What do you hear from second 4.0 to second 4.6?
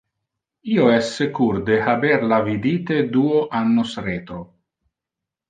retro.